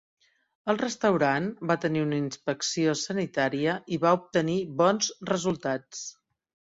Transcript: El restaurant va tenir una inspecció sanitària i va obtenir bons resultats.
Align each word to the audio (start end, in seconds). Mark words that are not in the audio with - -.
El 0.71 0.79
restaurant 0.83 1.49
va 1.71 1.75
tenir 1.83 2.01
una 2.05 2.17
inspecció 2.21 2.97
sanitària 3.03 3.77
i 3.97 4.01
va 4.07 4.15
obtenir 4.23 4.57
bons 4.81 5.11
resultats. 5.33 6.03